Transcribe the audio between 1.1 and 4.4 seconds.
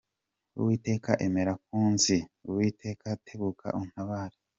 emera kunkiza, Uwiteka tebuka untabare.